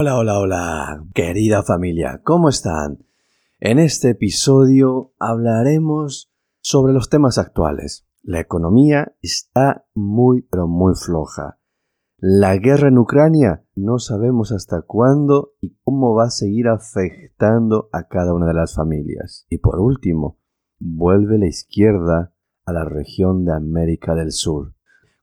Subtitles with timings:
[0.00, 3.04] Hola, hola, hola, querida familia, ¿cómo están?
[3.58, 8.06] En este episodio hablaremos sobre los temas actuales.
[8.22, 11.58] La economía está muy, pero muy floja.
[12.16, 18.04] La guerra en Ucrania no sabemos hasta cuándo y cómo va a seguir afectando a
[18.04, 19.46] cada una de las familias.
[19.50, 20.38] Y por último,
[20.78, 22.32] vuelve la izquierda
[22.64, 24.74] a la región de América del Sur.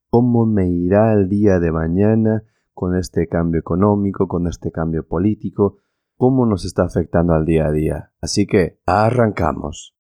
[0.10, 2.44] ¿Cómo me irá el día de mañana?
[2.76, 5.78] Con este cambio económico, con este cambio político,
[6.18, 8.12] cómo nos está afectando al día a día.
[8.22, 9.96] Así que arrancamos.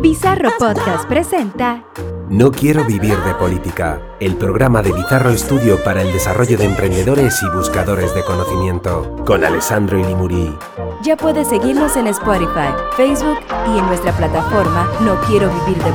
[0.00, 1.84] Bizarro Podcast presenta
[2.28, 7.42] No quiero vivir de política, el programa de Bizarro Estudio para el desarrollo de emprendedores
[7.42, 10.56] y buscadores de conocimiento, con Alessandro Ilimuri.
[11.02, 13.38] Ya puedes seguirnos en Spotify, Facebook
[13.74, 15.90] y en nuestra plataforma no quiero vivir de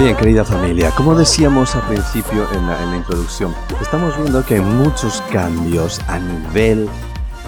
[0.00, 5.22] bien, querida familia, como decíamos al principio en la, introducción, estamos viendo que hay muchos
[5.30, 6.88] cambios a nivel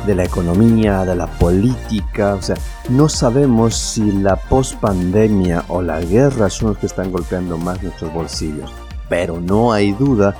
[0.07, 2.57] de la economía, de la política, o sea,
[2.91, 8.13] no sabemos si la pospandemia o la guerra son los que están golpeando más nuestros
[8.13, 8.71] bolsillos,
[9.09, 10.35] pero no hay duda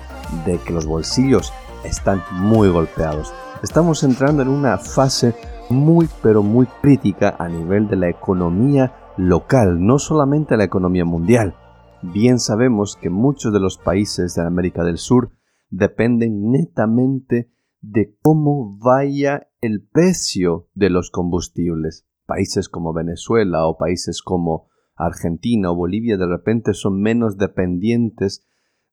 [0.45, 1.51] de que los bolsillos
[1.83, 3.33] están muy golpeados.
[3.63, 5.35] Estamos entrando en una fase
[5.71, 11.55] muy pero muy crítica a nivel de la economía local, no solamente la economía mundial.
[12.03, 15.31] Bien sabemos que muchos de los países de América del Sur
[15.71, 22.05] dependen netamente de cómo vaya el precio de los combustibles.
[22.27, 28.45] Países como Venezuela o países como Argentina o Bolivia de repente son menos dependientes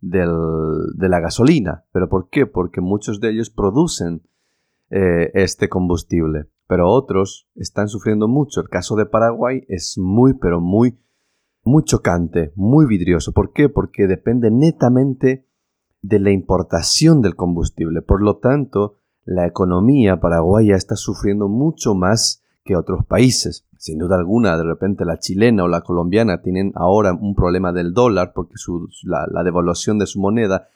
[0.02, 1.86] de la gasolina.
[1.92, 2.46] ¿Pero por qué?
[2.46, 4.22] Porque muchos de ellos producen
[4.92, 6.46] eh, este combustible.
[6.68, 8.62] Pero otros están sufriendo mucho.
[8.62, 11.00] El caso de Paraguay es muy, pero muy
[11.70, 13.32] muy chocante, muy vidrioso.
[13.32, 13.70] ¿Por qué?
[13.70, 15.46] Porque depende netamente
[16.02, 18.02] de la importación del combustible.
[18.02, 23.66] Por lo tanto, la economía paraguaya está sufriendo mucho más que otros países.
[23.78, 27.94] Sin duda alguna, de repente la chilena o la colombiana tienen ahora un problema del
[27.94, 28.56] dólar porque
[29.04, 30.68] la, la, devaluación de su moneda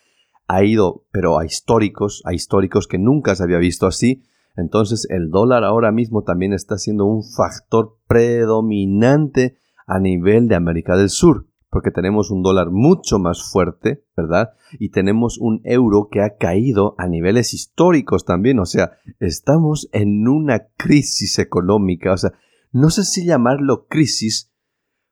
[0.48, 4.24] ha ido, pero a históricos, a históricos que nunca se había visto así.
[4.56, 9.58] Entonces el dólar ahora mismo también está siendo un factor predominante
[9.88, 14.54] a nivel de América del Sur, porque tenemos un dólar mucho más fuerte, ¿verdad?
[14.80, 20.28] Y tenemos un euro que ha caído a niveles históricos también, o sea, estamos en
[20.28, 22.32] una crisis económica, o sea,
[22.72, 24.52] no sé si llamarlo crisis,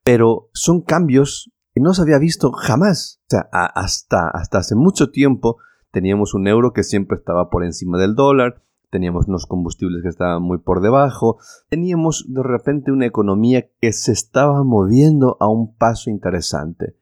[0.04, 3.22] pero son cambios que no se había visto jamás.
[3.24, 5.58] O sea, hasta, hasta hace mucho tiempo
[5.92, 10.44] teníamos un euro que siempre estaba por encima del dólar, teníamos unos combustibles que estaban
[10.44, 16.10] muy por debajo, teníamos de repente una economía que se estaba moviendo a un paso
[16.10, 16.98] interesante.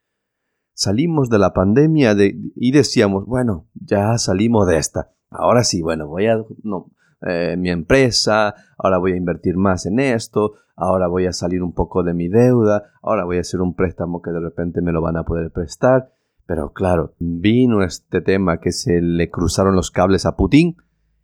[0.73, 5.11] Salimos de la pandemia y decíamos, bueno, ya salimos de esta.
[5.29, 6.37] Ahora sí, bueno, voy a...
[6.63, 6.91] No,
[7.21, 11.73] eh, mi empresa, ahora voy a invertir más en esto, ahora voy a salir un
[11.73, 15.01] poco de mi deuda, ahora voy a hacer un préstamo que de repente me lo
[15.01, 16.13] van a poder prestar.
[16.45, 20.77] Pero claro, vino este tema que se le cruzaron los cables a Putin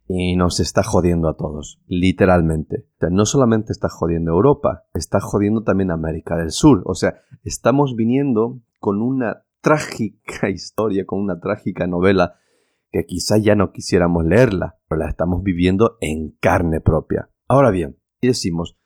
[0.08, 2.88] y nos está jodiendo a todos, literalmente.
[2.96, 6.84] O sea, no solamente está jodiendo Europa, está jodiendo también América del Sur.
[6.86, 12.36] O sea, estamos viniendo con una trágica historia, con una trágica novela
[12.92, 17.30] que quizá ya no quisiéramos leerla, pero la estamos viviendo en carne propia.
[17.48, 18.78] Ahora bien, y decimos,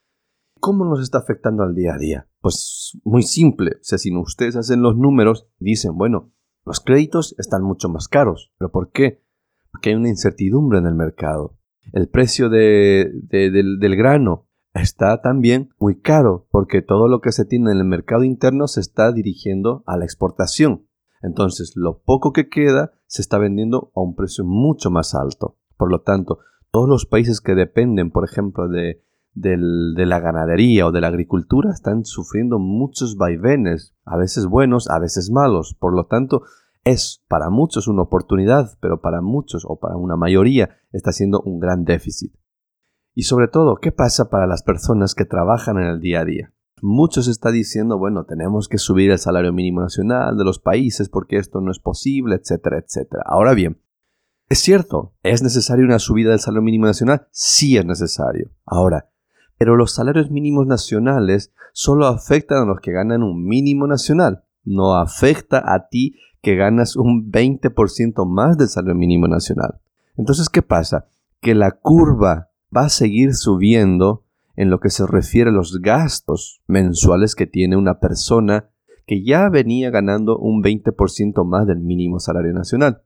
[0.60, 2.28] ¿cómo nos está afectando al día a día?
[2.42, 6.32] Pues muy simple, o sea, si ustedes hacen los números, dicen, bueno,
[6.66, 9.22] los créditos están mucho más caros, pero ¿por qué?
[9.72, 11.58] Porque hay una incertidumbre en el mercado.
[11.94, 17.78] El precio del, grano está también muy caro porque todo lo que se tiene en
[17.78, 20.88] el mercado interno se está dirigiendo a la exportación.
[21.22, 25.58] Entonces, lo poco que queda se está vendiendo a un precio mucho más alto.
[25.78, 26.40] Por lo tanto,
[26.72, 29.02] todos los países que dependen, por ejemplo, de
[29.34, 35.30] la ganadería o de la agricultura están sufriendo muchos vaivenes, a veces buenos, a veces
[35.32, 35.76] malos.
[35.78, 36.44] Por lo tanto,
[36.90, 41.60] es para muchos una oportunidad, pero para muchos o para una mayoría está siendo un
[41.60, 42.34] gran déficit.
[43.14, 46.54] Y sobre todo, ¿qué pasa para las personas que trabajan en el día a día?
[46.82, 51.38] Muchos están diciendo, bueno, tenemos que subir el salario mínimo nacional de los países porque
[51.38, 53.24] esto no es posible, etcétera, etcétera.
[53.26, 53.82] Ahora bien,
[54.52, 57.28] Es cierto, ¿es necesario una subida del salario mínimo nacional?
[57.32, 58.50] Sí es necesario.
[58.66, 59.12] Ahora,
[59.60, 64.44] pero los salarios mínimos nacionales solo afectan a los que ganan un mínimo nacional.
[64.64, 69.80] No afecta a ti que ganas un 20% más del salario mínimo nacional.
[70.16, 71.08] Entonces, ¿qué pasa?
[71.42, 74.26] Que la curva va a seguir subiendo
[74.56, 78.70] en lo que se refiere a los gastos mensuales que tiene una persona
[79.06, 83.04] que ya venía ganando un 20% más del mínimo salario nacional.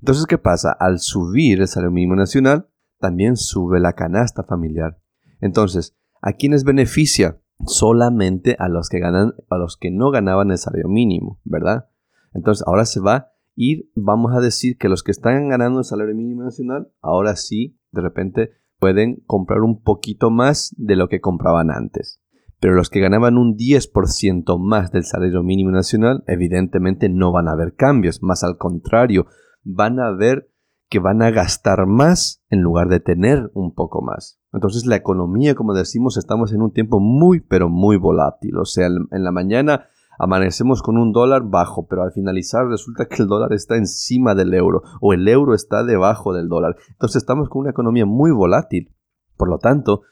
[0.00, 0.72] Entonces, ¿qué pasa?
[0.72, 2.68] Al subir el salario mínimo nacional,
[2.98, 4.98] también sube la canasta familiar.
[5.40, 7.40] Entonces, ¿a quiénes beneficia?
[7.66, 11.89] Solamente a los que ganan, a los que no ganaban el salario mínimo, ¿verdad?
[12.32, 15.84] Entonces, ahora se va a ir, vamos a decir que los que están ganando el
[15.84, 21.20] salario mínimo nacional, ahora sí, de repente pueden comprar un poquito más de lo que
[21.20, 22.20] compraban antes.
[22.60, 27.52] Pero los que ganaban un 10% más del salario mínimo nacional, evidentemente no van a
[27.52, 29.26] haber cambios, más al contrario,
[29.62, 30.50] van a ver
[30.88, 34.40] que van a gastar más en lugar de tener un poco más.
[34.52, 38.56] Entonces la economía, como decimos, estamos en un tiempo muy, pero muy volátil.
[38.56, 39.86] O sea, en la mañana
[40.20, 44.52] amanecemos con un dólar bajo, pero al finalizar resulta que el dólar está encima del
[44.52, 46.76] euro o el euro está debajo del dólar.
[46.90, 48.94] Entonces estamos con una economía muy volátil.
[49.38, 50.02] Por lo tanto,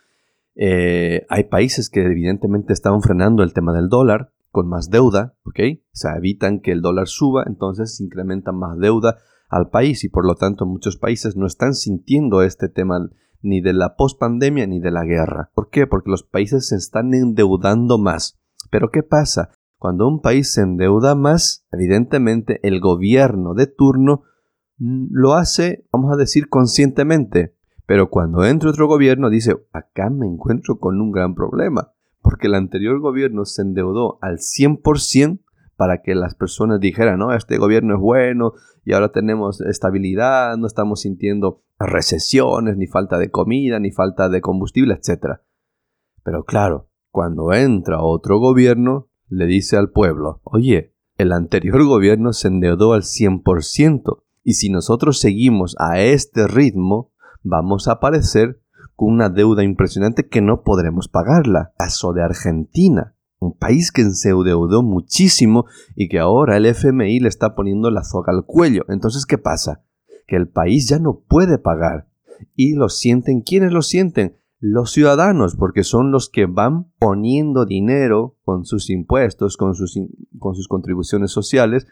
[0.55, 5.61] eh, hay países que evidentemente están frenando el tema del dólar con más deuda, ¿ok?
[5.77, 9.19] O sea, evitan que el dólar suba, entonces se incrementan más deuda
[9.51, 13.11] al país y por lo tanto muchos países no están sintiendo este tema
[13.43, 15.51] ni de la pospandemia ni de la guerra.
[15.55, 15.87] ¿Por qué?
[15.87, 18.39] Porque los países se están endeudando más.
[18.71, 19.51] Pero ¿qué pasa?
[19.79, 24.25] Cuando un país se endeuda más, evidentemente el gobierno de turno
[24.79, 27.55] mm, lo hace, vamos a decir, conscientemente.
[27.87, 32.55] Pero cuando entra otro gobierno dice, acá me encuentro con un gran problema, porque el
[32.55, 35.41] anterior gobierno se endeudó al 100%
[35.77, 38.55] para que las personas dijeran, no, este gobierno es bueno
[38.85, 44.41] y ahora tenemos estabilidad, no estamos sintiendo recesiones, ni falta de comida, ni falta de
[44.41, 45.39] combustible, etc.
[46.25, 52.49] Pero claro, cuando entra otro gobierno, le dice al pueblo, oye, el anterior gobierno se
[52.49, 58.61] endeudó al 100% y si nosotros seguimos a este ritmo, vamos a aparecer
[58.95, 61.73] con una deuda impresionante que no podremos pagarla.
[61.77, 67.29] Caso de Argentina, un país que se endeudó muchísimo y que ahora el FMI le
[67.29, 68.85] está poniendo la soga al cuello.
[68.89, 69.85] Entonces, ¿qué pasa?
[70.27, 72.09] Que el país ya no puede pagar.
[72.55, 73.43] ¿Y lo sienten?
[73.43, 74.37] ¿Quiénes lo sienten?
[74.61, 79.99] Los ciudadanos, porque son los que van poniendo dinero con sus impuestos, con sus,
[80.39, 81.87] con sus contribuciones sociales,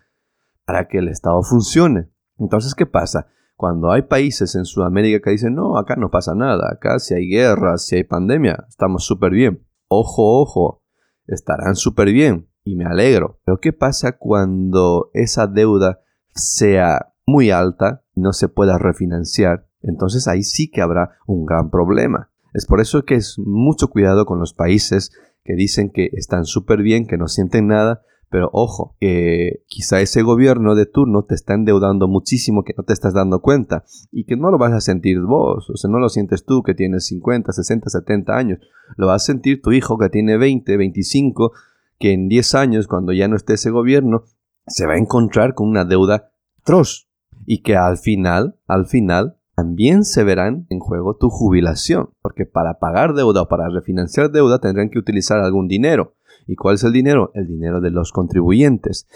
[0.65, 2.11] para que el Estado funcione.
[2.39, 3.29] Entonces, ¿qué pasa?
[3.57, 7.29] Cuando hay países en Sudamérica que dicen, no, acá no pasa nada, acá si hay
[7.29, 9.65] guerra, si hay pandemia, estamos súper bien.
[9.89, 10.83] Ojo, ojo,
[11.27, 13.41] estarán súper bien y me alegro.
[13.45, 16.01] Pero ¿qué pasa cuando esa deuda
[16.35, 19.69] sea muy alta y no se pueda refinanciar?
[19.81, 22.31] Entonces ahí sí que habrá un gran problema.
[22.57, 25.13] Es por eso que es mucho cuidado con los países
[25.45, 28.01] que dicen que están súper bien, que no sienten nada,
[28.31, 32.95] pero ojo, que quizá ese gobierno de turno te está endeudando muchísimo que no te
[32.95, 36.09] estás dando cuenta y que no lo vas a sentir vos, o sea, no lo
[36.09, 38.61] sientes tú que tienes 50, 60, 70 años,
[38.97, 41.53] lo vas a sentir tu hijo que tiene 20, 25,
[41.99, 44.25] que en 10 años, cuando ya no esté ese gobierno,
[44.67, 46.31] se va a encontrar con una deuda
[46.63, 47.07] atroz
[47.45, 52.79] y que al final, al final, también se verán en juego tu jubilación, porque para
[52.79, 56.15] pagar deuda o para refinanciar deuda tendrán que utilizar algún dinero.
[56.47, 57.31] ¿Y cuál es el dinero?
[57.33, 59.09] El dinero de los contribuyentes.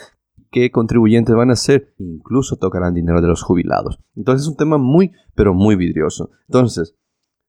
[0.50, 1.92] ¿Qué contribuyentes van a ser?
[1.99, 4.00] Incluso tocarán dinero de los jubilados.
[4.16, 6.30] Entonces es un tema muy, pero muy vidrioso.
[6.49, 6.97] Entonces,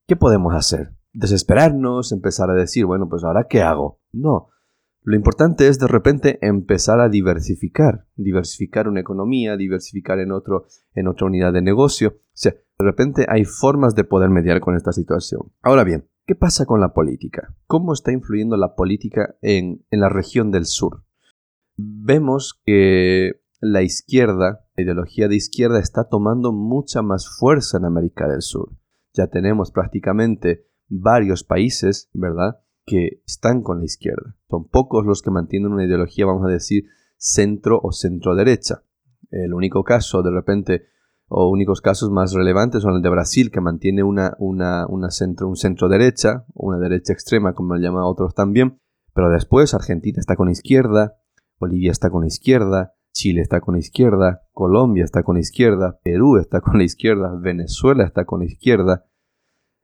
[0.05, 0.93] ¿qué podemos hacer?
[1.13, 2.11] ¿Desesperarnos?
[2.11, 4.01] ¿Empezar a decir, bueno, pues ahora qué hago?
[4.11, 4.49] No,
[5.03, 11.07] lo importante es de repente empezar a diversificar, diversificar una economía, diversificar en, otro, en
[11.07, 12.17] otra unidad de negocio.
[12.17, 15.51] O sea, de repente hay formas de poder mediar con esta situación.
[15.61, 17.55] Ahora bien, ¿qué pasa con la política?
[17.67, 21.03] ¿Cómo está influyendo la política en, en la región del sur?
[21.77, 28.27] Vemos que la izquierda, la ideología de izquierda está tomando mucha más fuerza en América
[28.27, 28.71] del Sur.
[29.13, 32.61] Ya tenemos prácticamente varios países, ¿verdad?
[32.85, 34.35] que están con la izquierda.
[34.49, 36.85] Son pocos los que mantienen una ideología, vamos a decir,
[37.17, 38.83] centro o centro derecha.
[39.29, 40.87] El único caso, de repente,
[41.33, 45.47] o únicos casos más relevantes son el de Brasil, que mantiene una, una, una centro,
[45.47, 48.79] un centro derecha, una derecha extrema, como le llaman otros también.
[49.13, 51.15] Pero después Argentina está con izquierda,
[51.57, 56.81] Bolivia está con izquierda, Chile está con izquierda, Colombia está con izquierda, Perú está con
[56.81, 59.05] izquierda, Venezuela está con izquierda.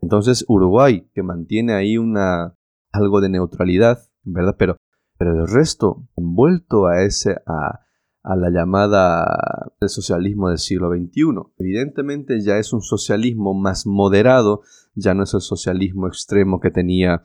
[0.01, 2.58] Entonces Uruguay, que mantiene ahí una,
[2.92, 4.58] algo de neutralidad, ¿verdad?
[4.60, 4.75] Pero,
[5.18, 7.87] pero el resto, envuelto a, ese, a,
[8.27, 11.53] a la llamada el socialismo del siglo XXI.
[11.57, 14.63] Evidentemente ya es un socialismo más moderado,
[14.96, 17.24] ya no es el socialismo extremo que tenía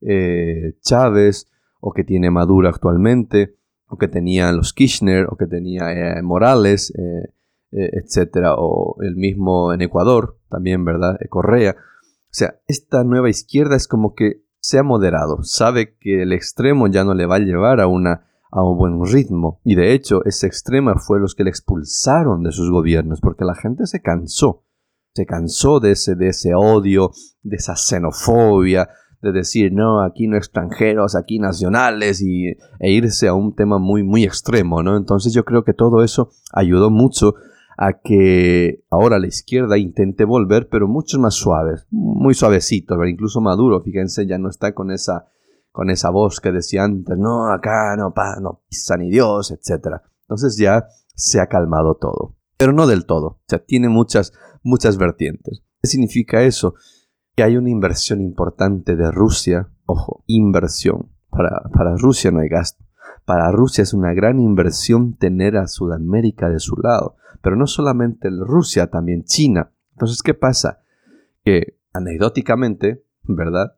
[0.00, 3.54] eh, Chávez o que tiene Maduro actualmente,
[3.86, 7.32] o que tenía los Kirchner, o que tenía eh, Morales, eh,
[7.70, 11.16] etcétera, o el mismo en Ecuador, también, ¿verdad?
[11.28, 11.76] Correa.
[11.78, 16.88] O sea, esta nueva izquierda es como que se ha moderado, sabe que el extremo
[16.88, 19.60] ya no le va a llevar a una a un buen ritmo.
[19.64, 23.54] Y de hecho, ese extremo fue los que le expulsaron de sus gobiernos, porque la
[23.54, 24.64] gente se cansó.
[25.14, 27.10] Se cansó de ese, de ese odio,
[27.42, 28.88] de esa xenofobia,
[29.22, 34.02] de decir, no, aquí no extranjeros, aquí nacionales, y, e irse a un tema muy,
[34.02, 34.96] muy extremo, ¿no?
[34.96, 37.34] Entonces yo creo que todo eso ayudó mucho
[37.76, 43.80] a que ahora la izquierda intente volver, pero mucho más suaves, muy suavecito, incluso Maduro,
[43.80, 45.26] fíjense, ya no está con esa
[45.72, 49.96] con esa voz que decía antes, no, acá no, pa, no pisa ni Dios, etc.
[50.22, 54.96] Entonces ya se ha calmado todo, pero no del todo, o sea, tiene muchas, muchas
[54.96, 55.62] vertientes.
[55.82, 56.74] ¿Qué significa eso?
[57.34, 61.10] Que hay una inversión importante de Rusia, ojo, inversión.
[61.30, 62.84] Para, para Rusia no hay gasto.
[63.24, 67.16] Para Rusia es una gran inversión tener a Sudamérica de su lado.
[67.42, 69.72] Pero no solamente Rusia, también China.
[69.92, 70.80] Entonces, ¿qué pasa?
[71.44, 73.76] Que anecdóticamente, ¿verdad?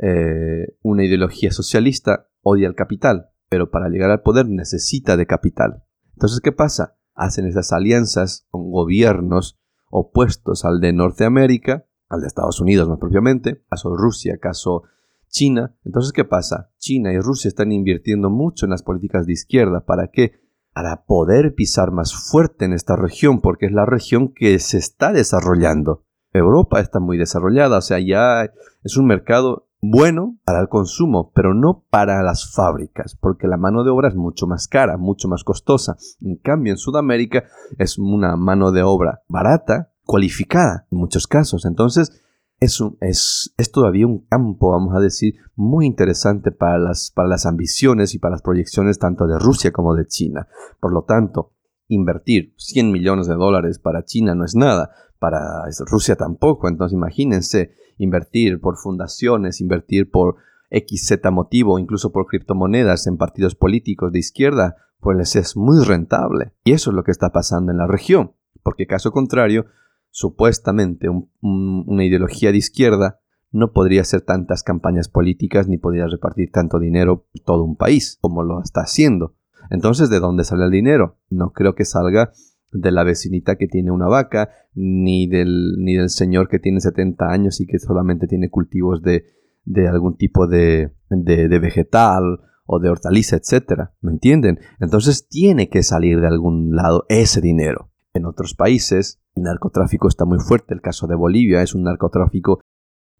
[0.00, 5.84] Eh, una ideología socialista odia el capital, pero para llegar al poder necesita de capital.
[6.14, 6.96] Entonces, ¿qué pasa?
[7.14, 9.58] Hacen esas alianzas con gobiernos
[9.90, 14.84] opuestos al de Norteamérica, al de Estados Unidos más propiamente, caso Rusia, caso
[15.28, 15.76] China.
[15.84, 16.70] Entonces, ¿qué pasa?
[16.78, 19.84] China y Rusia están invirtiendo mucho en las políticas de izquierda.
[19.84, 20.40] ¿Para qué?
[20.72, 25.12] Para poder pisar más fuerte en esta región, porque es la región que se está
[25.12, 26.04] desarrollando.
[26.32, 31.54] Europa está muy desarrollada, o sea, ya es un mercado bueno para el consumo, pero
[31.54, 35.44] no para las fábricas, porque la mano de obra es mucho más cara, mucho más
[35.44, 35.96] costosa.
[36.20, 37.44] En cambio, en Sudamérica
[37.78, 41.64] es una mano de obra barata, cualificada en muchos casos.
[41.64, 42.22] Entonces,
[42.60, 47.46] es, es, es todavía un campo, vamos a decir, muy interesante para las, para las
[47.46, 50.48] ambiciones y para las proyecciones tanto de Rusia como de China.
[50.80, 51.52] Por lo tanto,
[51.88, 56.68] invertir 100 millones de dólares para China no es nada, para Rusia tampoco.
[56.68, 60.36] Entonces, imagínense invertir por fundaciones, invertir por
[60.70, 66.52] XZ motivo, incluso por criptomonedas en partidos políticos de izquierda, pues es muy rentable.
[66.64, 68.32] Y eso es lo que está pasando en la región,
[68.62, 69.66] porque caso contrario,
[70.10, 71.08] supuestamente
[71.40, 73.20] una ideología de izquierda
[73.52, 78.42] no podría hacer tantas campañas políticas ni podría repartir tanto dinero todo un país como
[78.42, 79.34] lo está haciendo.
[79.70, 81.18] Entonces, ¿de dónde sale el dinero?
[81.30, 82.32] No creo que salga
[82.80, 87.26] de la vecinita que tiene una vaca, ni del, ni del señor que tiene 70
[87.26, 89.24] años y que solamente tiene cultivos de,
[89.64, 93.90] de algún tipo de, de, vegetal o de hortaliza, etc.
[94.00, 94.58] ¿Me entienden?
[94.80, 97.90] Entonces tiene que salir de algún lado ese dinero.
[98.12, 100.74] En otros países el narcotráfico está muy fuerte.
[100.74, 102.60] El caso de Bolivia es un narcotráfico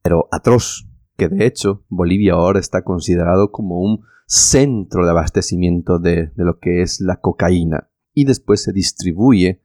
[0.02, 6.28] pero atroz, que de hecho Bolivia ahora está considerado como un centro de abastecimiento de,
[6.36, 9.62] de lo que es la cocaína y después se distribuye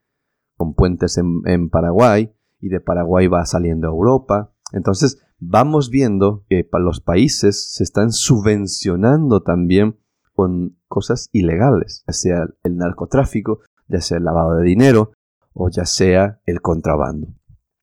[0.58, 4.54] con puentes en, Paraguay y de Paraguay va saliendo a Europa.
[4.74, 9.98] Entonces vamos viendo que los países se están subvencionando también
[10.36, 15.14] con cosas ilegales, ya sea el narcotráfico, ya sea el lavado de dinero
[15.54, 17.34] o ya sea el contrabando.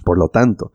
[0.04, 0.72] Por lo tanto,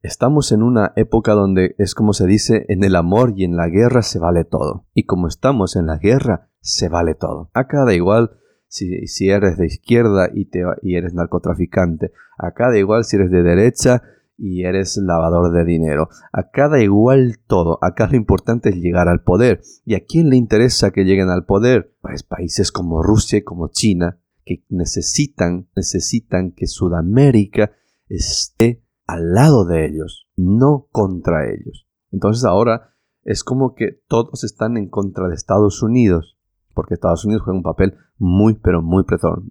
[0.00, 3.68] estamos en una época donde es como se dice, en el amor y en la
[3.68, 4.86] guerra se vale todo.
[4.94, 7.50] Y como estamos en la guerra, se vale todo.
[7.52, 8.38] Acá da igual
[8.74, 10.48] si, eres de izquierda y,
[10.96, 12.12] eres narcotraficante.
[12.36, 14.02] Acá da igual si eres de derecha
[14.36, 16.08] y eres lavador de dinero.
[16.32, 17.78] Acá da igual todo.
[17.82, 19.60] Acá lo importante es llegar al poder.
[19.84, 21.94] ¿Y a quién le interesa que lleguen al poder?
[22.00, 27.70] Pues países como Rusia y como China que necesitan, necesitan que Sudamérica
[28.08, 31.86] esté al lado de ellos, no contra ellos.
[32.10, 36.36] Entonces ahora es como que todos están en contra de Estados Unidos
[36.74, 39.04] porque Estados Unidos juega un papel muy, pero muy,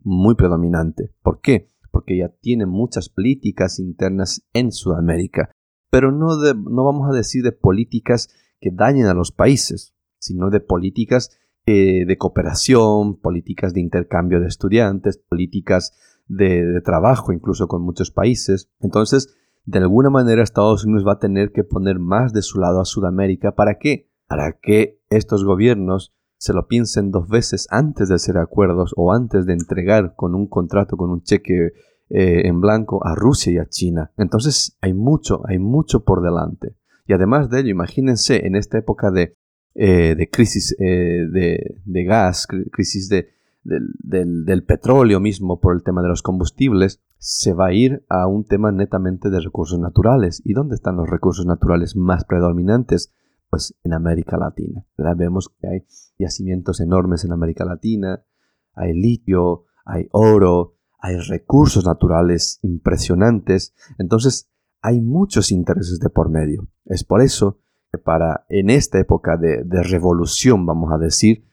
[0.04, 1.12] muy predominante.
[1.22, 1.68] ¿Por qué?
[1.92, 5.52] Porque ya tiene muchas políticas internas en Sudamérica,
[5.90, 10.60] pero no, no vamos a decir de políticas que dañen a los países, sino de
[10.60, 15.94] políticas eh, de cooperación, políticas de intercambio de estudiantes, políticas
[16.28, 18.70] de, de trabajo incluso con muchos países.
[18.80, 22.82] Entonces, de alguna manera Estados Unidos va a tener que poner más de su lado
[22.82, 23.56] a Sudamérica.
[23.56, 24.10] ¿Para qué?
[24.28, 26.14] Para que estos gobiernos
[26.44, 30.48] se lo piensen dos veces antes de hacer acuerdos o antes de entregar con un
[30.48, 31.72] contrato, con un cheque
[32.10, 34.12] eh, en blanco a Rusia y a China.
[34.18, 36.76] Entonces hay mucho, hay mucho por delante.
[37.08, 39.38] Y además de ello, imagínense en esta época de,
[39.76, 43.30] eh, crisis eh, de, gas, crisis de,
[43.64, 48.44] del, petróleo mismo, por el tema de los combustibles, se va a ir a un
[48.44, 50.42] tema netamente de recursos naturales.
[50.44, 53.14] ¿Y dónde están los recursos naturales más predominantes?
[53.54, 54.84] Pues en América Latina.
[55.16, 55.86] Vemos que hay
[56.18, 58.26] yacimientos enormes en América Latina,
[58.74, 63.76] hay litio, hay oro, hay recursos naturales impresionantes.
[64.00, 64.50] Entonces,
[64.82, 66.68] hay muchos intereses de por medio.
[66.86, 67.60] Es por eso
[67.92, 71.46] que para en esta época de, de revolución, vamos a decir,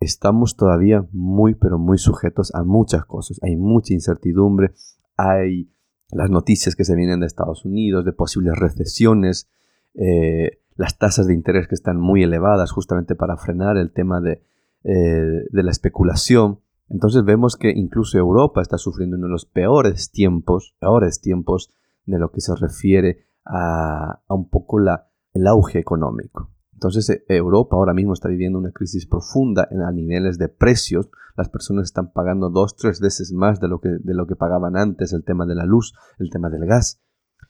[0.00, 3.40] estamos todavía muy, pero muy sujetos a muchas cosas.
[3.42, 4.74] Hay mucha incertidumbre,
[5.16, 5.72] hay
[6.10, 9.48] las noticias que se vienen de Estados Unidos, de posibles recesiones,
[9.94, 14.40] eh, las tasas de interés que están muy elevadas justamente para frenar el tema de,
[14.84, 16.60] eh, de la especulación.
[16.88, 21.70] Entonces vemos que incluso Europa está sufriendo uno de los peores tiempos, peores tiempos
[22.06, 26.52] de lo que se refiere a, a un poco la, el auge económico.
[26.74, 31.10] Entonces eh, Europa ahora mismo está viviendo una crisis profunda en, a niveles de precios.
[31.36, 34.76] Las personas están pagando dos, tres veces más de lo, que, de lo que pagaban
[34.76, 37.02] antes, el tema de la luz, el tema del gas.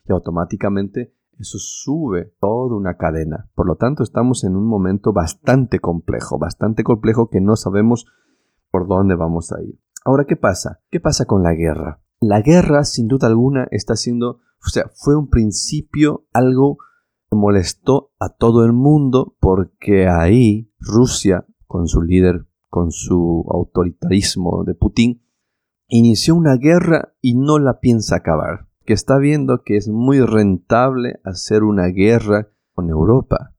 [0.07, 3.49] Y automáticamente eso sube toda una cadena.
[3.55, 8.07] Por lo tanto, estamos en un momento bastante complejo, bastante complejo que no sabemos
[8.71, 9.79] por dónde vamos a ir.
[10.05, 10.81] Ahora, ¿qué pasa?
[10.91, 12.01] ¿Qué pasa con la guerra?
[12.21, 16.79] La guerra, sin duda alguna, está siendo, o sea, fue un principio algo
[17.31, 24.75] molestó a todo el mundo porque ahí Rusia, con su líder, con su autoritarismo de
[24.75, 25.23] Putin,
[25.89, 31.21] inició una guerra y no la piensa acabar, que está viendo que es muy rentable
[31.23, 33.53] hacer una guerra con Europa.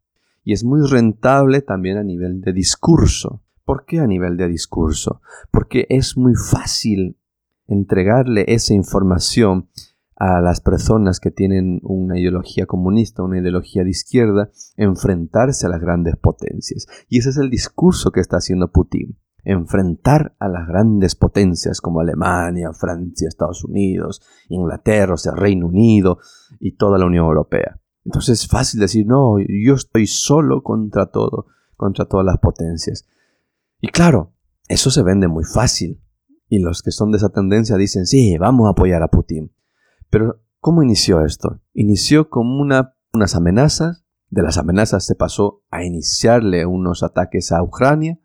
[0.44, 3.44] Y es muy rentable también a nivel de discurso.
[3.64, 5.22] ¿Por qué a nivel de discurso?
[5.52, 7.20] Porque es muy fácil
[7.68, 9.70] entregarle esa información
[10.16, 15.80] a las personas que tienen una ideología comunista, una ideología de izquierda, enfrentarse a las
[15.80, 16.88] grandes potencias.
[17.08, 19.20] Y ese es el discurso que está haciendo Putin.
[19.52, 26.20] Enfrentar a las grandes potencias como Alemania, Francia, Estados Unidos, Inglaterra, o sea, Reino Unido
[26.60, 27.80] y toda la Unión Europea.
[28.06, 33.06] Entonces es fácil decir, no, yo estoy solo contra todo, contra todas las potencias.
[33.82, 34.34] Y claro,
[34.68, 36.02] eso se vende muy fácil.
[36.48, 39.52] Y los que son de esa tendencia dicen, sí, vamos a apoyar a Putin.
[40.10, 41.62] Pero, ¿cómo inició esto?
[41.74, 47.64] Inició con una, unas amenazas, de las amenazas se pasó a iniciarle unos ataques a
[47.64, 48.20] Ucrania,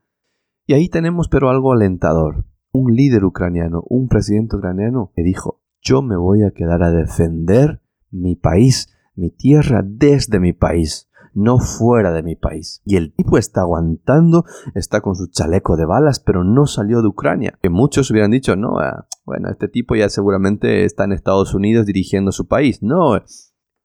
[0.66, 2.46] y ahí tenemos pero algo alentador.
[2.72, 7.81] Un líder ucraniano, un presidente ucraniano que dijo, yo me voy a quedar a defender
[8.11, 12.81] mi país, mi tierra desde mi país no fuera de mi país.
[12.85, 17.09] Y el tipo está aguantando, está con su chaleco de balas, pero no salió de
[17.09, 17.59] Ucrania.
[17.61, 21.87] Que muchos hubieran dicho, no, ah, bueno, este tipo ya seguramente está en Estados Unidos
[21.87, 22.83] dirigiendo su país.
[22.83, 23.20] No,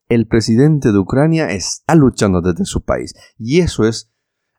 [0.07, 3.13] el presidente de Ucrania está luchando desde su país.
[3.37, 4.13] Y eso es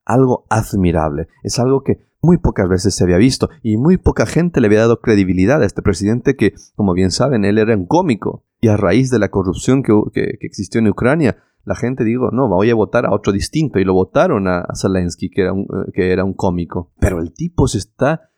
[0.04, 1.28] algo admirable.
[1.42, 4.80] Es algo que muy pocas veces se había visto y muy poca gente le había
[4.80, 8.44] dado credibilidad a este presidente que, como bien saben, él era un cómico.
[8.61, 9.92] Y a raíz de la corrupción que,
[10.40, 13.78] existió en Ucrania, la gente digo, no, voy a votar a otro distinto.
[13.78, 16.92] Y lo votaron a, Zelensky, que era, un, eh, que era un cómico.
[17.00, 18.30] Pero el tipo se está,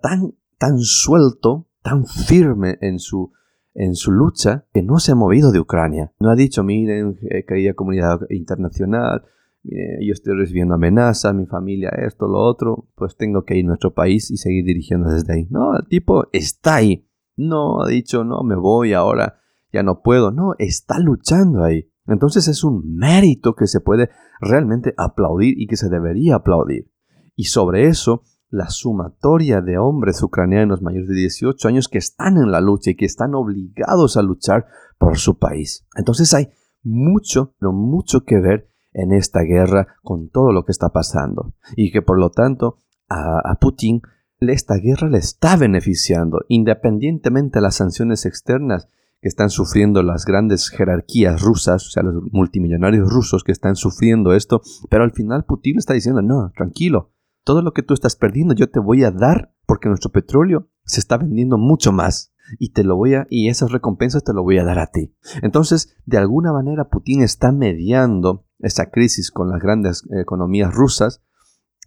[0.00, 3.32] tan, suelto, tan firme en su,
[3.74, 6.12] en su lucha, que no se ha movido de Ucrania.
[6.20, 9.24] No ha dicho, miren, eh, querida comunidad internacional,
[9.68, 13.94] yo estoy recibiendo amenazas, mi familia esto, lo otro, pues tengo que ir a nuestro
[13.94, 15.46] país y seguir dirigiendo desde ahí.
[15.50, 17.08] No, el tipo está ahí.
[17.36, 19.40] No ha dicho, no, me voy ahora,
[19.72, 20.30] ya no puedo.
[20.30, 21.90] No, está luchando ahí.
[22.06, 26.90] Entonces es un mérito que se puede realmente aplaudir y que se debería aplaudir.
[27.34, 32.50] Y sobre eso, la sumatoria de hombres ucranianos mayores de 18 años que están en
[32.50, 34.66] la lucha y que están obligados a luchar
[34.98, 35.86] por su país.
[35.96, 36.48] Entonces hay
[36.82, 41.54] mucho, pero mucho que ver en esta guerra con todo lo que está pasando.
[41.76, 44.02] Y que por lo tanto a, Putin
[44.40, 48.88] esta guerra le está beneficiando, independientemente de las sanciones externas
[49.20, 54.34] que están sufriendo las grandes jerarquías rusas, o sea, los multimillonarios rusos que están sufriendo
[54.34, 57.12] esto, pero al final Putin está diciendo, no, tranquilo,
[57.44, 61.00] todo lo que tú estás perdiendo yo te voy a dar porque nuestro petróleo se
[61.00, 64.58] está vendiendo mucho más y te lo voy a y esas recompensas te lo voy
[64.58, 65.14] a dar a ti.
[65.42, 71.22] Entonces, de alguna manera Putin está mediando esa crisis con las grandes economías rusas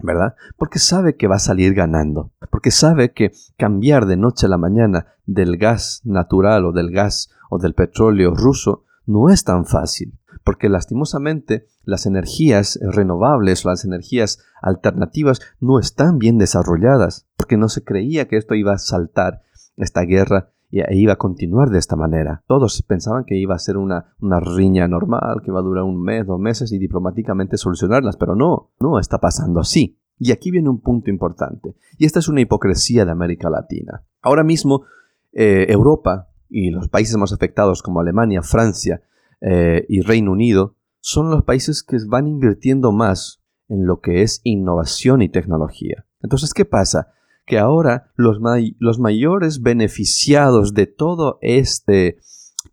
[0.01, 0.35] ¿verdad?
[0.57, 4.57] Porque sabe que va a salir ganando, porque sabe que cambiar de noche a la
[4.57, 10.17] mañana del gas natural o del gas o del petróleo ruso no es tan fácil,
[10.43, 17.67] porque lastimosamente las energías renovables o las energías alternativas no están bien desarrolladas, porque no
[17.67, 19.41] se creía que esto iba a saltar
[19.75, 22.43] esta guerra e iba a continuar de esta manera.
[22.47, 26.01] Todos pensaban que iba a ser una, una riña normal, que iba a durar un
[26.01, 29.97] mes, dos meses y diplomáticamente solucionarlas, pero no, no está pasando así.
[30.19, 31.75] Y aquí viene un punto importante.
[31.97, 34.03] Y esta es una hipocresía de América Latina.
[34.21, 34.83] Ahora mismo,
[35.31, 39.01] eh, Europa y los países más afectados como Alemania, Francia
[39.41, 44.41] eh, y Reino Unido son los países que van invirtiendo más en lo que es
[44.43, 46.05] innovación y tecnología.
[46.21, 47.13] Entonces, ¿qué pasa?
[47.49, 48.37] Que ahora los,
[48.77, 52.17] los mayores beneficiados de todo este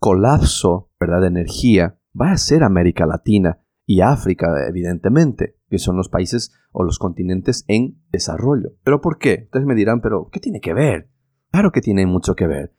[0.01, 1.23] colapso ¿verdad?
[1.23, 6.85] de energía va a ser América Latina y África, evidentemente, que son los países o
[6.85, 8.73] los continentes en desarrollo.
[8.85, 9.45] ¿Pero por qué?
[9.45, 11.09] Entonces me dirán, pero ¿qué tiene que ver?
[11.51, 12.77] Claro que tiene mucho que ver.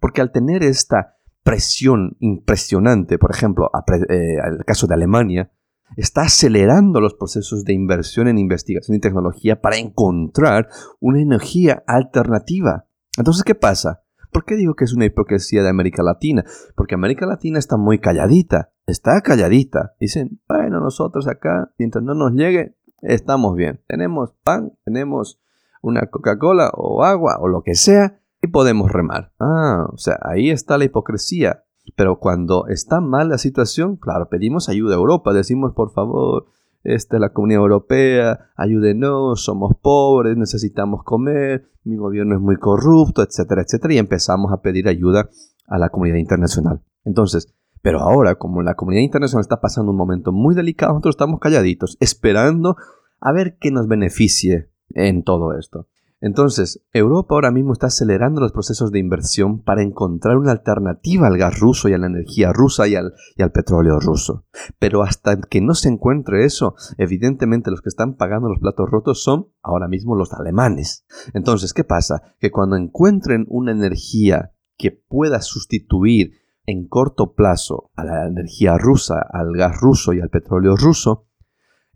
[0.00, 3.70] Porque al tener esta presión impresionante, por ejemplo,
[4.10, 5.52] eh, el caso de Alemania,
[5.96, 10.68] está acelerando los procesos de inversión en investigación y tecnología para encontrar
[11.00, 12.86] una energía alternativa.
[13.16, 14.02] Entonces, ¿qué pasa?
[14.32, 16.44] ¿Por qué digo que es una hipocresía de América Latina?
[16.76, 19.94] Porque América Latina está muy calladita, está calladita.
[19.98, 23.80] Dicen, bueno, nosotros acá, mientras no nos llegue, estamos bien.
[23.86, 25.40] Tenemos pan, tenemos
[25.82, 29.32] una Coca-Cola o agua o lo que sea y podemos remar.
[29.40, 31.64] Ah, o sea, ahí está la hipocresía.
[31.96, 36.46] Pero cuando está mal la situación, claro, pedimos ayuda a Europa, decimos por favor,
[36.84, 43.22] esta es la Comunidad Europea, ayúdenos, somos pobres, necesitamos comer, mi gobierno es muy corrupto,
[43.22, 45.28] etcétera, etcétera, y empezamos a pedir ayuda
[45.66, 46.82] a la comunidad internacional.
[47.04, 51.40] Entonces, pero ahora, como la comunidad internacional está pasando un momento muy delicado, nosotros estamos
[51.40, 52.76] calladitos, esperando
[53.20, 55.86] a ver qué nos beneficie en todo esto.
[56.20, 61.38] Entonces, Europa ahora mismo está acelerando los procesos de inversión para encontrar una alternativa al
[61.38, 63.12] gas ruso y a la energía rusa y al,
[63.52, 64.44] petróleo ruso.
[64.78, 69.22] Pero hasta que no se encuentre eso, evidentemente los que están pagando los platos rotos
[69.22, 71.04] son ahora mismo los alemanes.
[71.34, 72.34] Entonces, ¿qué pasa?
[72.40, 76.32] Que cuando encuentren una energía que pueda sustituir
[76.66, 81.27] en corto plazo a la energía rusa, al gas ruso y al petróleo ruso,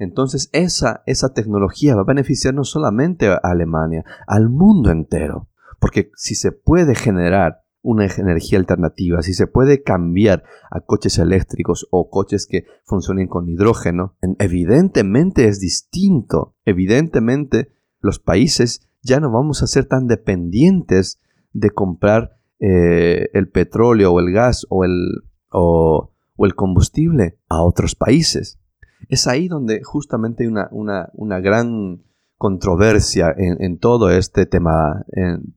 [0.02, 5.48] entonces esa, esa tecnología va a beneficiar no solamente a Alemania, al mundo entero.
[5.80, 11.88] Porque si se puede generar una energía alternativa, si se puede cambiar a coches eléctricos
[11.90, 16.54] o coches que funcionen con hidrógeno, evidentemente es distinto.
[16.64, 21.20] Evidentemente los países ya no vamos a ser tan dependientes
[21.52, 27.96] de comprar eh, el petróleo o el gas o el, o el combustible a otros
[27.96, 28.61] países.
[29.08, 32.02] Es ahí donde justamente hay una, gran
[32.36, 35.04] controversia en, todo este tema,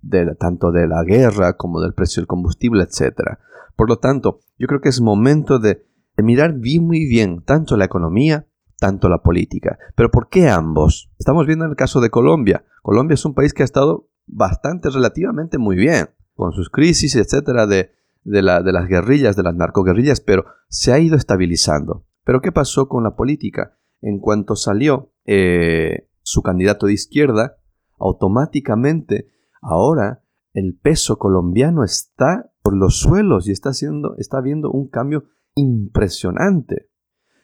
[0.01, 3.37] de, tanto de la guerra como del precio del combustible, etc.
[3.75, 5.85] Por lo tanto, yo creo que es momento de,
[6.17, 8.47] mirar bien, muy bien tanto la economía,
[8.79, 9.77] tanto la política.
[9.95, 11.11] Pero ¿por qué ambos?
[11.17, 12.65] Estamos viendo en el caso de Colombia.
[12.81, 17.67] Colombia es un país que ha estado bastante, relativamente muy bien, con sus crisis, etcétera,
[17.67, 17.91] de,
[18.23, 22.05] de las guerrillas, de las narcoguerrillas, pero se ha ido estabilizando.
[22.25, 23.77] Pero ¿qué pasó con la política?
[24.01, 27.57] En cuanto salió eh, su candidato de izquierda,
[27.97, 29.29] automáticamente
[29.61, 35.25] ahora el peso colombiano está por los suelos y está, haciendo, está viendo un cambio
[35.53, 36.89] impresionante.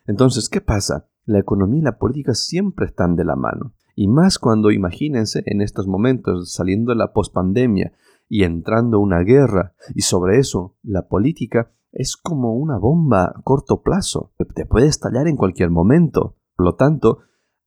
[0.07, 1.07] Entonces, ¿qué pasa?
[1.25, 3.73] La economía y la política siempre están de la mano.
[3.95, 7.93] Y más cuando, imagínense, en estos momentos, saliendo de la pospandemia
[8.27, 13.81] y entrando una guerra, y sobre eso la política es como una bomba a corto
[13.81, 16.37] plazo, te puede estallar en cualquier momento.
[16.55, 17.19] Por lo tanto,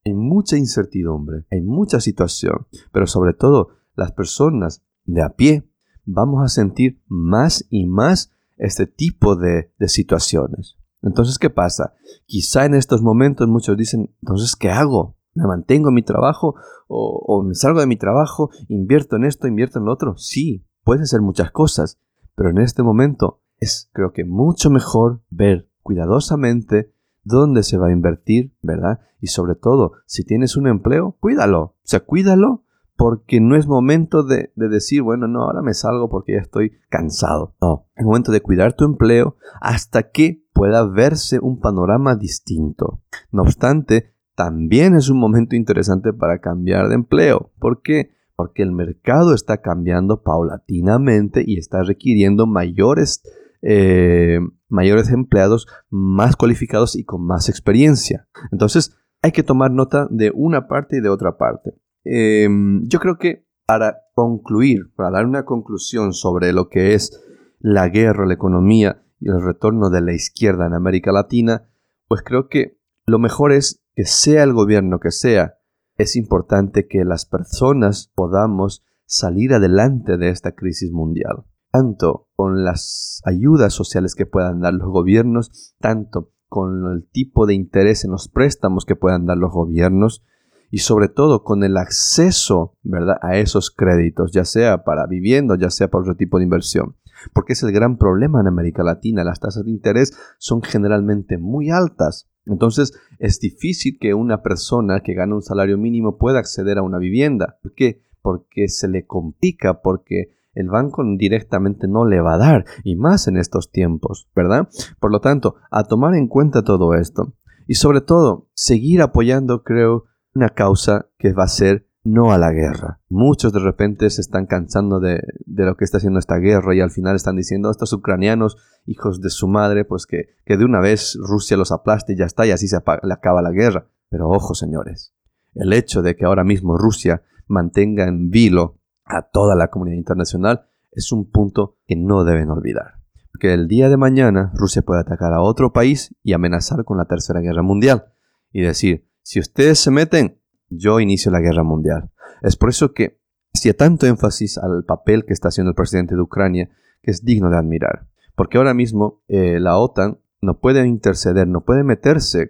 [0.03, 5.69] hay mucha incertidumbre, hay mucha situación, pero sobre todo las personas de a pie
[6.05, 10.77] vamos a sentir más y más este tipo de, situaciones.
[11.01, 11.93] Entonces, ¿qué pasa?
[12.25, 15.17] Quizá en estos momentos muchos dicen, entonces, ¿qué hago?
[15.33, 16.55] ¿Me mantengo en mi trabajo
[16.87, 20.17] o, o me salgo de mi trabajo, invierto en esto, invierto en lo otro?
[20.17, 21.99] Sí, puede ser muchas cosas,
[22.35, 27.91] pero en este momento es creo que mucho mejor ver cuidadosamente dónde se va a
[27.91, 29.01] invertir, ¿verdad?
[29.19, 31.61] Y sobre todo, si tienes un empleo, cuídalo.
[31.61, 32.63] O sea, cuídalo
[32.95, 37.55] porque no es momento de, decir, bueno, no, ahora me salgo porque ya estoy cansado.
[37.61, 43.01] No, es momento de cuidar tu empleo hasta que pueda verse un panorama distinto.
[43.31, 47.51] No obstante, también es un momento interesante para cambiar de empleo.
[47.59, 48.11] ¿Por qué?
[48.35, 53.23] Porque el mercado está cambiando paulatinamente y está requiriendo mayores
[53.67, 58.27] eh, mayores empleados más cualificados y con más experiencia.
[58.51, 61.73] Entonces, hay que tomar nota de una parte y de otra parte.
[62.03, 67.19] Em, yo creo que para concluir, para dar una conclusión sobre lo que es
[67.59, 71.67] la guerra, la economía y el retorno de la izquierda en América Latina,
[72.07, 75.57] pues creo que lo mejor es que sea el gobierno que sea,
[75.97, 83.21] es importante que las personas podamos salir adelante de esta crisis mundial tanto con las
[83.25, 88.29] ayudas sociales que puedan dar los gobiernos, tanto con el tipo de interés en los
[88.29, 90.23] préstamos que puedan dar los gobiernos,
[90.71, 95.69] y sobre todo con el acceso, ¿verdad?, a esos créditos, ya sea para vivienda, ya
[95.69, 96.95] sea para otro tipo de inversión.
[97.33, 99.25] Porque es el gran problema en América Latina.
[99.25, 102.29] Las tasas de interés son generalmente muy altas.
[102.45, 106.99] Entonces es difícil que una persona que gana un salario mínimo pueda acceder a una
[106.99, 107.57] vivienda.
[107.61, 108.01] ¿Por qué?
[108.21, 113.27] Porque se le complica, porque el banco directamente no le va a dar, y más
[113.27, 114.69] en estos tiempos, ¿verdad?
[114.99, 117.33] Por lo tanto, a tomar en cuenta todo esto.
[117.67, 122.51] Y sobre todo, seguir apoyando, creo, una causa que va a ser no a la
[122.51, 123.01] guerra.
[123.09, 126.91] Muchos de repente se están cansando de, lo que está haciendo esta guerra y al
[126.91, 131.17] final están diciendo estos ucranianos, hijos de su madre, pues que, que de una vez
[131.19, 133.87] Rusia los aplaste y ya está y así se acaba la guerra.
[134.09, 135.15] Pero ojo señores,
[135.55, 140.67] el hecho de que ahora mismo Rusia mantenga en vilo a toda la comunidad internacional
[140.91, 142.95] es un punto que no deben olvidar.
[143.39, 147.05] Que el día de mañana Rusia puede atacar a otro país y amenazar con la
[147.05, 148.05] Tercera Guerra Mundial
[148.51, 150.39] y decir, si ustedes se meten,
[150.69, 152.11] yo inicio la guerra mundial.
[152.41, 153.19] Es por eso que
[153.53, 156.69] hacía tanto énfasis al papel que está haciendo el presidente de Ucrania,
[157.01, 158.07] que es digno de admirar.
[158.35, 162.49] Porque ahora mismo eh, la OTAN no puede interceder, no puede meterse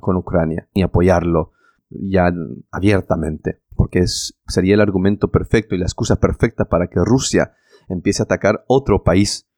[0.00, 1.52] con Ucrania ni apoyarlo
[1.88, 2.32] ya
[2.70, 4.04] abiertamente, porque
[4.46, 7.52] sería el argumento perfecto y la excusa perfecta para que Rusia
[7.88, 9.48] empiece a atacar otro país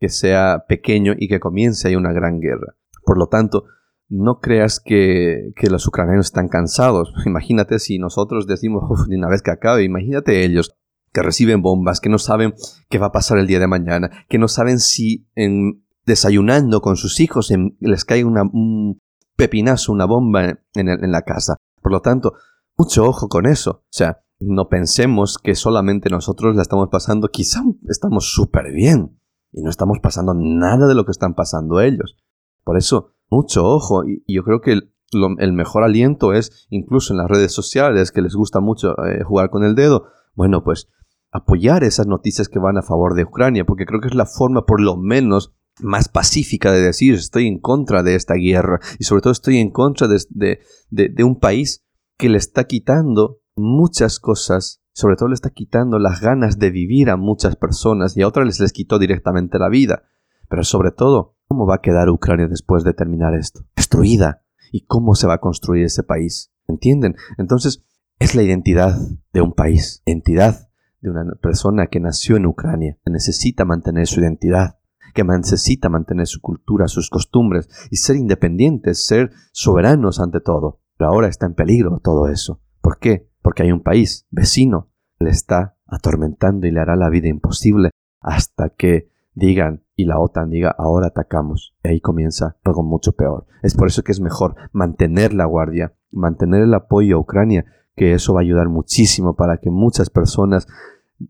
[0.00, 2.74] que sea pequeño y que comience ahí una gran guerra.
[3.04, 3.66] Por lo tanto,
[4.08, 7.12] no creas que, los ucranianos están cansados.
[7.26, 10.74] Imagínate si nosotros decimos de una vez que acabe, imagínate ellos
[11.12, 12.54] que reciben bombas, que no saben
[12.88, 16.96] qué va a pasar el día de mañana, que no saben si en, desayunando con
[16.96, 19.00] sus hijos les cae un
[19.36, 21.56] pepinazo, una bomba en la casa.
[21.82, 22.34] Por lo tanto,
[22.80, 23.70] mucho ojo con eso.
[23.70, 29.20] O sea, no pensemos que solamente nosotros la estamos pasando, quizá estamos súper bien
[29.52, 32.16] y no estamos pasando nada de lo que están pasando ellos.
[32.64, 34.04] Por eso, mucho ojo.
[34.04, 38.34] Y, yo creo que el, mejor aliento es, incluso en las redes sociales, que les
[38.34, 40.88] gusta mucho eh, jugar con el dedo, bueno, pues
[41.32, 44.64] apoyar esas noticias que van a favor de Ucrania, porque creo que es la forma,
[44.64, 49.22] por lo menos, más pacífica de decir estoy en contra de esta guerra y sobre
[49.22, 50.58] todo estoy en contra de,
[50.90, 51.86] de, un país
[52.20, 57.10] que le está quitando muchas cosas, sobre todo le está quitando las ganas de vivir
[57.10, 60.04] a muchas personas y a otras les, les quitó directamente la vida.
[60.48, 63.66] Pero sobre todo, ¿Cómo va a quedar Ucrania después de terminar esto?
[63.74, 64.44] Destruida.
[64.70, 66.52] ¿Y cómo se va a construir ese país?
[66.68, 67.16] ¿Entienden?
[67.38, 67.84] Entonces,
[68.20, 68.96] es la identidad
[69.32, 70.68] de un país, identidad
[71.00, 74.78] de una persona que nació en Ucrania, que necesita mantener su identidad,
[75.12, 80.79] que necesita mantener su cultura, sus costumbres y ser independientes, ser soberanos ante todo.
[81.00, 82.60] Pero ahora está en peligro todo eso.
[82.82, 83.26] ¿Por qué?
[83.40, 87.88] Porque hay un país vecino que le está atormentando y le hará la vida imposible
[88.20, 91.74] hasta que digan y la OTAN diga ahora atacamos.
[91.82, 93.46] Y ahí comienza algo mucho peor.
[93.62, 97.64] Es por eso que es mejor mantener la guardia, mantener el apoyo a Ucrania,
[97.96, 100.66] que eso va a ayudar muchísimo para que muchas personas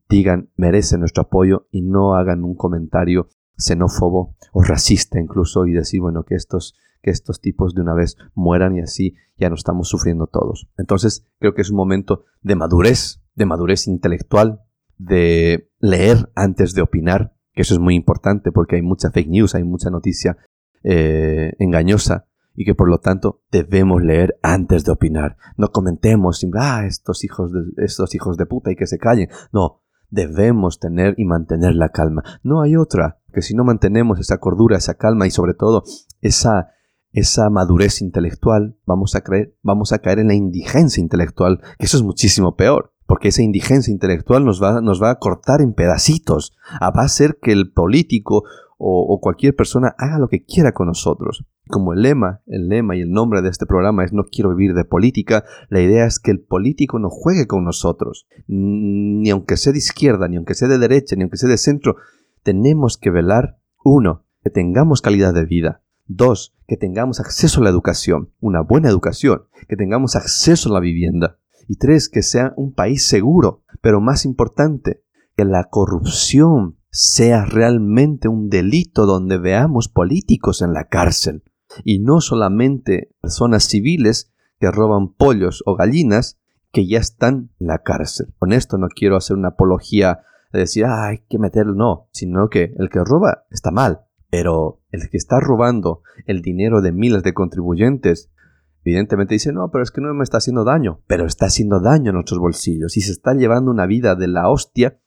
[0.08, 6.00] digan merece nuestro apoyo y no hagan un comentario xenófobo o racista incluso y decir
[6.00, 9.88] bueno que estos que estos tipos de una vez mueran y así ya no estamos
[9.88, 10.68] sufriendo todos.
[10.76, 14.60] Entonces creo que es un momento de madurez, de madurez intelectual,
[14.98, 19.54] de leer antes de opinar, que eso es muy importante porque hay mucha fake news,
[19.54, 20.36] hay mucha noticia
[20.82, 25.36] eh, engañosa y que por lo tanto debemos leer antes de opinar.
[25.56, 29.28] No comentemos siempre, ah, estos hijos de, estos hijos de puta y que se callen.
[29.52, 32.22] No, debemos tener y mantener la calma.
[32.42, 35.84] No hay otra, que si no mantenemos esa cordura, esa calma y sobre todo
[36.20, 36.72] esa,
[37.12, 41.96] esa madurez intelectual, vamos a, creer, vamos a caer en la indigencia intelectual, que eso
[41.96, 46.56] es muchísimo peor porque esa indigencia intelectual nos va, nos va a cortar en pedacitos,
[46.80, 48.44] va a hacer que el político
[48.82, 51.44] o, cualquier persona haga lo que quiera con nosotros.
[51.68, 54.74] Como el lema, el lema y el nombre de este programa es No quiero vivir
[54.74, 59.72] de política, la idea es que el político no juegue con nosotros, ni aunque sea
[59.72, 61.96] de izquierda, ni aunque sea de derecha, ni aunque sea de centro,
[62.42, 67.70] tenemos que velar, uno, que tengamos calidad de vida, dos, que tengamos acceso a la
[67.70, 72.72] educación, una buena educación, que tengamos acceso a la vivienda, y tres, que sea un
[72.72, 73.62] país seguro.
[73.80, 75.04] Pero más importante,
[75.36, 81.44] que la corrupción sea realmente un delito donde veamos políticos en la cárcel
[81.84, 86.40] y no solamente personas civiles que roban pollos o gallinas
[86.72, 88.34] que ya están en la cárcel.
[88.38, 90.20] Con esto no quiero hacer una apología
[90.52, 94.80] de decir, ah, hay que meterlo, no, sino que el que roba está mal, pero
[94.90, 98.30] el que está robando el dinero de miles de contribuyentes
[98.82, 102.10] Evidentemente dice, no, pero es que no me está haciendo daño, pero está haciendo daño
[102.10, 104.98] en nuestros bolsillos y se está llevando una vida de la hostia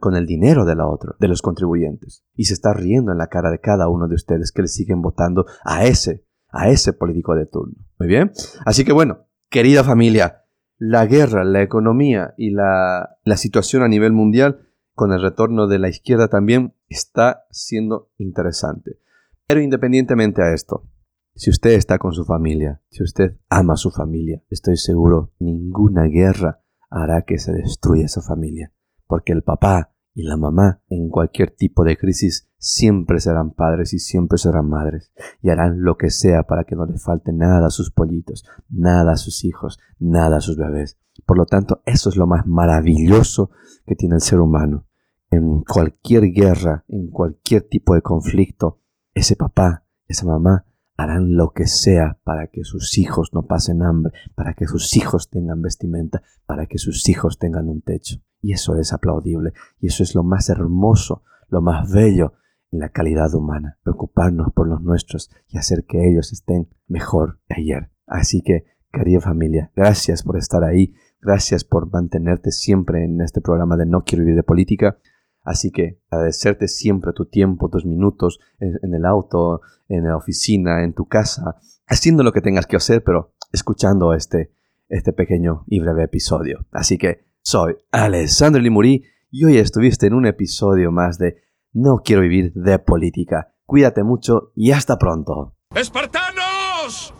[0.00, 2.24] con el dinero de la otra, de los contribuyentes.
[2.34, 5.02] Y se está riendo en la cara de cada uno de ustedes que le siguen
[5.02, 7.74] votando a ese, a ese político de turno.
[7.98, 8.32] Muy bien.
[8.64, 10.44] Así que bueno, Querida familia,
[10.78, 14.65] la guerra, la economía y la situación a nivel mundial,
[14.96, 18.98] con el retorno de la izquierda también, está siendo interesante.
[19.46, 20.88] Pero independientemente a esto,
[21.34, 26.04] si usted está con su familia, si usted ama a su familia, estoy seguro, ninguna
[26.04, 28.72] guerra hará que se destruya esa familia,
[29.06, 33.98] porque el papá y la mamá en cualquier tipo de crisis siempre serán padres y
[33.98, 37.70] siempre serán madres y harán lo que sea para que no les falte nada a
[37.70, 40.98] sus pollitos, nada a sus hijos, nada a sus bebés.
[41.26, 43.50] Por lo tanto, eso es lo más maravilloso
[43.86, 44.85] que tiene el ser humano.
[45.30, 48.80] En cualquier guerra, en cualquier tipo de conflicto,
[49.14, 54.12] ese papá, esa mamá harán lo que sea para que sus hijos no pasen hambre,
[54.34, 58.16] para que sus hijos tengan vestimenta, para que sus hijos tengan un techo.
[58.40, 62.34] Y eso es aplaudible, y eso es lo más hermoso, lo más bello
[62.72, 67.60] en la calidad humana, preocuparnos por los nuestros y hacer que ellos estén mejor que
[67.60, 67.90] ayer.
[68.06, 73.76] Así que, querida familia, gracias por estar ahí, gracias por mantenerte siempre en este programa
[73.76, 74.98] de No quiero vivir de política.
[75.46, 80.92] Así que agradecerte siempre tu tiempo, tus minutos en, el auto, en la oficina, en
[80.92, 81.56] tu casa,
[81.86, 84.52] haciendo lo que tengas que hacer, pero escuchando este,
[84.88, 86.66] este pequeño y breve episodio.
[86.72, 91.36] Así que soy Alessandro Limurí y hoy estuviste en un episodio más de
[91.72, 93.54] No quiero vivir de política.
[93.66, 95.54] Cuídate mucho y hasta pronto.
[95.76, 97.14] ¡Espartanos!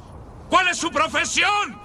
[0.51, 1.77] ¿Cuál es su profesión?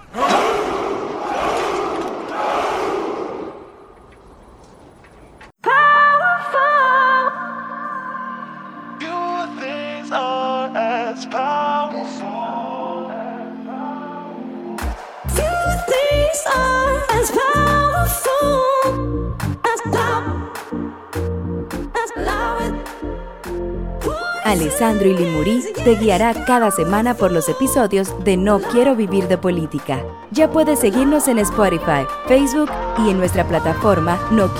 [24.52, 30.04] Alessandro Ilimurí te guiará cada semana por los episodios de No Quiero Vivir de Política.
[30.32, 34.52] Ya puedes seguirnos en Spotify, Facebook y en nuestra plataforma no